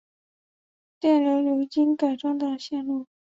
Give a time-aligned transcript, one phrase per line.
[0.99, 3.05] 电流流经改装的线路